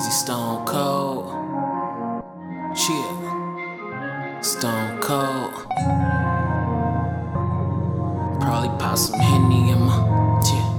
[0.00, 1.26] Easy Stone Cold.
[2.74, 4.42] Chill.
[4.42, 5.52] Stone Cold.
[8.40, 9.98] Probably pop some Henny in my
[10.42, 10.72] chill.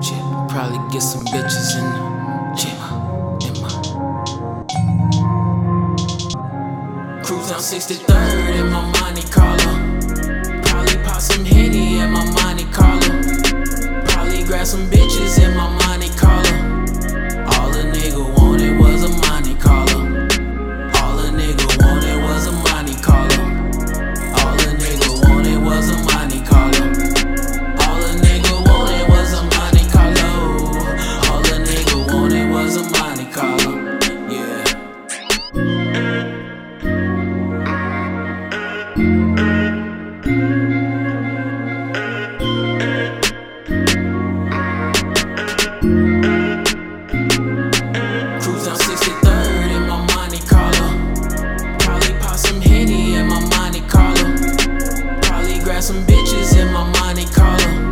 [0.00, 0.46] Chill.
[0.48, 1.98] Probably get some bitches in the
[2.56, 2.80] chill.
[3.44, 3.70] In my.
[7.24, 9.72] Cruise down 63rd in my Monte Carlo.
[10.62, 13.10] Probably pop some Henny in my Monte Carlo.
[14.04, 14.99] Probably grab some bitches
[56.54, 57.89] in my Monte Carlo.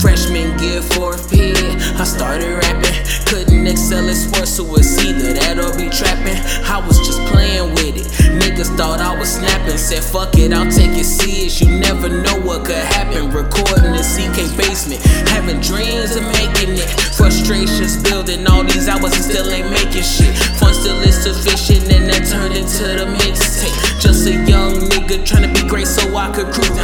[0.00, 2.94] Freshman year, fourth period, I started rapping.
[3.26, 6.38] Couldn't excel in sports, so it's either that or be trapping.
[6.64, 8.06] I was just playing with it.
[8.38, 9.76] Niggas thought I was snapping.
[9.76, 11.60] Said, fuck it, I'll take it serious.
[11.60, 13.30] You never know what could happen.
[13.30, 15.02] Recording in CK basement.
[15.34, 16.88] Having dreams of making it.
[17.18, 20.30] Frustrations building all these hours and still ain't making shit.
[20.62, 23.74] Fun still insufficient, and that turned into the mixtape.
[24.00, 26.78] Just a young nigga trying to be great so I could cruise